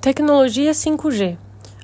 [0.00, 1.36] Tecnologia 5G.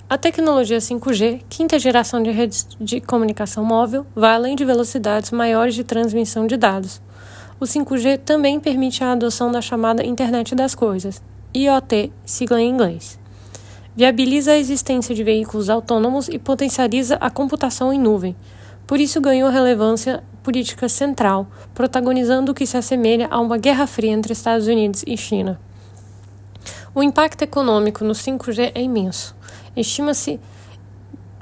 [0.09, 5.75] A tecnologia 5G, quinta geração de redes de comunicação móvel, vai além de velocidades maiores
[5.75, 7.03] de transmissão de dados.
[7.61, 11.23] O 5G também permite a adoção da chamada Internet das Coisas,
[11.55, 13.21] IoT, sigla em inglês.
[13.95, 18.35] Viabiliza a existência de veículos autônomos e potencializa a computação em nuvem.
[18.87, 24.13] Por isso ganhou relevância política central, protagonizando o que se assemelha a uma guerra fria
[24.13, 25.61] entre Estados Unidos e China.
[26.97, 29.37] O impacto econômico no 5G é imenso.
[29.77, 30.41] Estima-se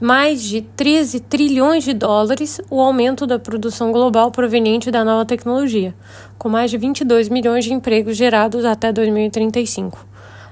[0.00, 5.94] mais de 13 trilhões de dólares o aumento da produção global proveniente da nova tecnologia,
[6.36, 10.04] com mais de 22 milhões de empregos gerados até 2035.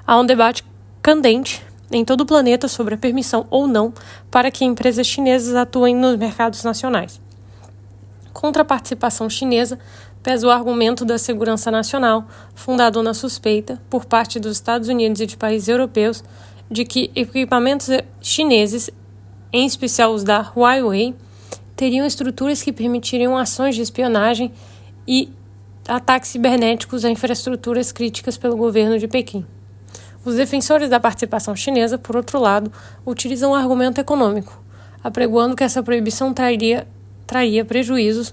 [0.07, 0.65] Há um debate
[1.03, 3.93] candente em todo o planeta sobre a permissão ou não
[4.31, 7.21] para que empresas chinesas atuem nos mercados nacionais.
[8.33, 9.81] Contra a participação chinesa,
[10.23, 15.27] pesa o argumento da segurança nacional, fundado na suspeita, por parte dos Estados Unidos e
[15.27, 16.23] de países europeus,
[16.71, 17.89] de que equipamentos
[18.21, 18.89] chineses,
[19.53, 21.15] em especial os da Huawei,
[21.75, 24.53] teriam estruturas que permitiriam ações de espionagem
[25.07, 25.29] e
[25.89, 29.45] ataques cibernéticos a infraestruturas críticas pelo governo de Pequim.
[30.25, 32.73] Os defensores da participação chinesa, por outro lado,
[33.05, 34.63] utilizam o argumento econômico,
[35.03, 36.87] apregoando que essa proibição traria,
[37.27, 38.33] traria prejuízos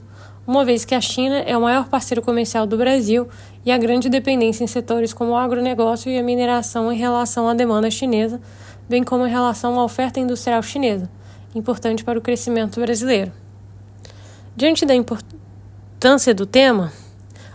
[0.50, 3.28] uma vez que a China é o maior parceiro comercial do Brasil
[3.64, 7.54] e a grande dependência em setores como o agronegócio e a mineração em relação à
[7.54, 8.42] demanda chinesa,
[8.90, 11.08] bem como em relação à oferta industrial chinesa,
[11.54, 13.32] importante para o crescimento brasileiro.
[14.56, 16.92] Diante da importância do tema,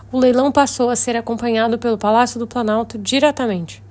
[0.09, 3.83] o leilão passou a ser acompanhado pelo Palácio do Planalto diretamente.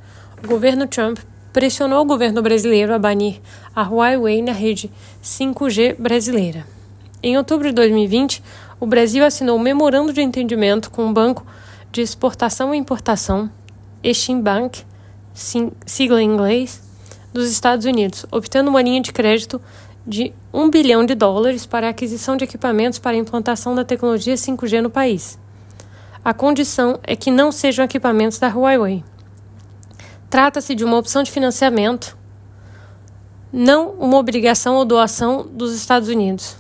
[0.43, 1.19] O governo Trump
[1.53, 3.39] pressionou o governo brasileiro a banir
[3.77, 4.91] a Huawei na rede
[5.23, 6.65] 5G brasileira.
[7.23, 8.43] Em outubro de 2020,
[8.81, 11.47] o Brasil assinou um memorando de entendimento com o Banco
[11.93, 13.51] de Exportação e Importação,
[14.03, 14.85] Exim Bank,
[15.35, 16.83] sigla em inglês,
[17.33, 19.61] dos Estados Unidos, obtendo uma linha de crédito
[20.07, 24.35] de 1 bilhão de dólares para a aquisição de equipamentos para a implantação da tecnologia
[24.35, 25.39] 5G no país.
[26.25, 29.05] A condição é que não sejam equipamentos da Huawei.
[30.31, 32.17] Trata-se de uma opção de financiamento,
[33.53, 36.57] não uma obrigação ou doação dos Estados Unidos.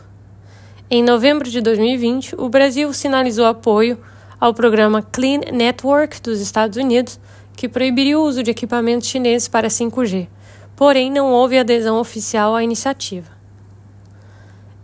[0.91, 3.99] Em novembro de 2020, o Brasil sinalizou apoio
[4.39, 7.19] ao programa Clean Network dos Estados Unidos,
[7.57, 10.29] que proibiria o uso de equipamentos chineses para 5G,
[10.77, 13.33] porém não houve adesão oficial à iniciativa.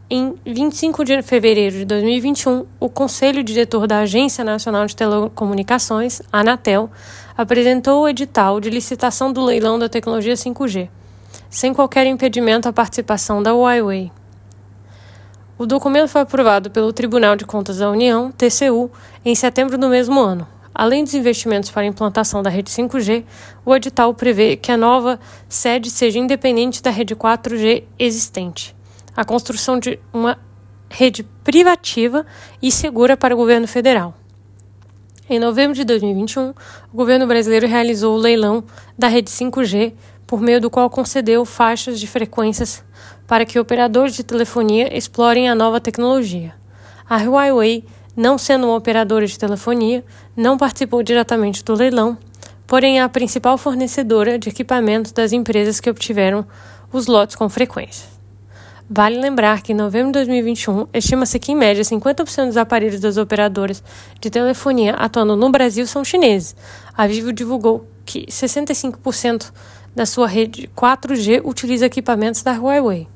[0.08, 6.90] Em 25 de fevereiro de 2021, o Conselho Diretor da Agência Nacional de Telecomunicações, Anatel,
[7.36, 10.88] apresentou o edital de licitação do leilão da tecnologia 5G,
[11.50, 14.10] sem qualquer impedimento à participação da Huawei.
[15.60, 18.90] O documento foi aprovado pelo Tribunal de Contas da União, TCU,
[19.22, 20.48] em setembro do mesmo ano.
[20.74, 23.24] Além dos investimentos para a implantação da rede 5G,
[23.62, 28.74] o edital prevê que a nova sede seja independente da rede 4G existente.
[29.14, 30.38] A construção de uma
[30.88, 32.24] rede privativa
[32.62, 34.14] e segura para o governo federal.
[35.28, 36.54] Em novembro de 2021,
[36.90, 38.64] o governo brasileiro realizou o leilão
[38.96, 39.92] da rede 5G,
[40.26, 42.82] por meio do qual concedeu faixas de frequências
[43.30, 46.52] para que operadores de telefonia explorem a nova tecnologia.
[47.08, 47.84] A Huawei,
[48.16, 50.04] não sendo uma operadora de telefonia,
[50.36, 52.18] não participou diretamente do leilão,
[52.66, 56.44] porém é a principal fornecedora de equipamentos das empresas que obtiveram
[56.92, 58.08] os lotes com frequência.
[58.90, 63.16] Vale lembrar que em novembro de 2021, estima-se que, em média, 50% dos aparelhos das
[63.16, 63.80] operadoras
[64.20, 66.56] de telefonia atuando no Brasil são chineses.
[66.96, 69.52] A Vivo divulgou que 65%
[69.94, 73.06] da sua rede 4G utiliza equipamentos da Huawei.